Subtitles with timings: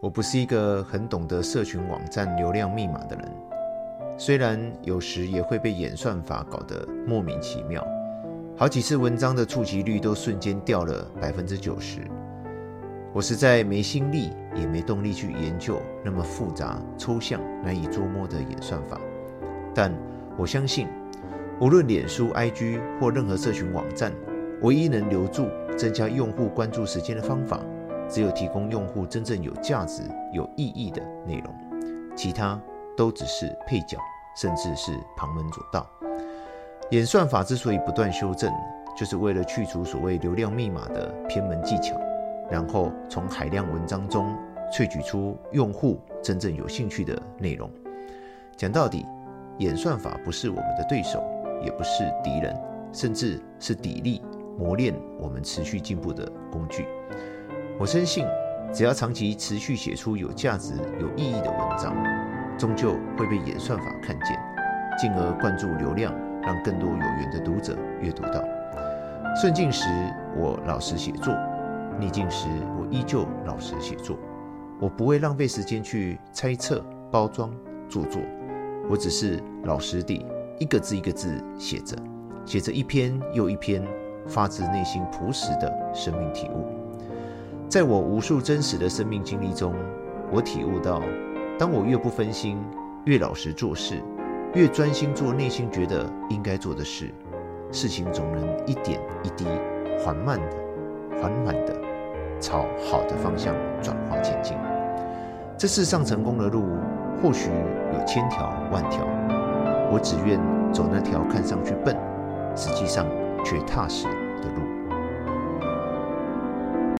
[0.00, 3.32] 我不是一个很懂得社群网站流量密码的人，
[4.18, 7.82] 虽然有时也会被演算法搞得莫名其妙，
[8.58, 12.00] 好几次文章的触及率都瞬间掉了百分之九十。
[13.14, 19.00] 我实在没心力，也没动力去研究那么复杂、抽象、难以捉摸的演算法。
[19.74, 19.90] 但
[20.36, 20.86] 我相信，
[21.58, 24.12] 无论脸书、IG 或任何社群网站，
[24.60, 27.58] 唯一能留住、增加用户关注时间的方法，
[28.08, 30.02] 只有提供用户真正有价值、
[30.32, 31.54] 有意义的内容，
[32.16, 32.60] 其他
[32.96, 33.98] 都只是配角，
[34.36, 35.88] 甚至是旁门左道。
[36.90, 38.52] 演算法之所以不断修正，
[38.96, 42.00] 就是为了去除所谓流量密码的偏门技巧。
[42.48, 44.32] 然后从海量文章中
[44.72, 47.68] 萃取出用户真正有兴趣的内容。
[48.56, 49.04] 讲到底，
[49.58, 51.20] 演算法不是我们的对手，
[51.64, 52.56] 也不是敌人，
[52.92, 54.22] 甚至是砥砺
[54.56, 56.86] 磨练我们持续进步的工具。
[57.78, 58.24] 我深信，
[58.72, 61.94] 只要长期持续写出有价值、有意义的文章，
[62.56, 64.40] 终究会被演算法看见，
[64.98, 66.10] 进而灌注流量，
[66.40, 68.42] 让更多有缘的读者阅读到。
[69.38, 69.84] 顺境时，
[70.38, 71.34] 我老实写作。
[72.00, 74.16] 逆境时，我依旧老实写作，
[74.80, 77.50] 我不会浪费时间去猜测、包装、
[77.90, 78.22] 做作，
[78.88, 80.24] 我只是老实地
[80.58, 81.94] 一个字一个字写着，
[82.46, 83.86] 写着一篇又一篇
[84.26, 86.75] 发自内心朴实的生命体悟。
[87.76, 89.74] 在我无数真实的生命经历中，
[90.32, 91.02] 我体悟到，
[91.58, 92.58] 当我越不分心，
[93.04, 94.02] 越老实做事，
[94.54, 97.12] 越专心做内心觉得应该做的事，
[97.70, 99.44] 事情总能一点一滴
[100.02, 100.56] 缓慢的、
[101.20, 101.76] 缓缓的。
[102.40, 104.56] 朝好的方向转化前进。
[105.58, 106.64] 这世上成功的路
[107.22, 107.50] 或许
[107.92, 109.04] 有千条万条，
[109.92, 110.40] 我只愿
[110.72, 111.94] 走那条看上去笨，
[112.56, 113.06] 实际上
[113.44, 114.06] 却踏实。